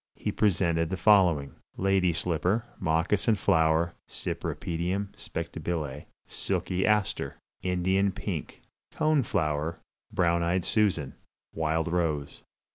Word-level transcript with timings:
He 0.15 0.31
presented 0.31 0.89
the 0.89 0.97
following: 0.97 1.53
Lady 1.77 2.11
Slipper 2.11 2.65
(Moccasin 2.79 3.35
Flower 3.35 3.93
Cypripedium 4.09 5.09
Spectabile). 5.15 6.05
Silky 6.25 6.87
Aster. 6.87 7.35
Indian 7.61 8.11
Pink. 8.11 8.63
Cone 8.91 9.21
Flower 9.21 9.77
(Brown 10.11 10.41
eyed 10.41 10.65
Susan). 10.65 11.13
Wild 11.53 11.87
Rose. 11.87 12.41